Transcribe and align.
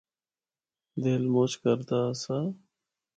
دل 1.03 1.23
مُچ 1.33 1.51
کردا 1.63 1.99
آسا۔ 2.11 2.37